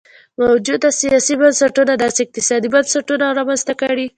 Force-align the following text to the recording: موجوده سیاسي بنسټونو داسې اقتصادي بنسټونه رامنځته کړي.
موجوده 0.41 0.89
سیاسي 1.01 1.33
بنسټونو 1.41 1.93
داسې 2.03 2.19
اقتصادي 2.23 2.67
بنسټونه 2.75 3.25
رامنځته 3.39 3.73
کړي. 3.81 4.05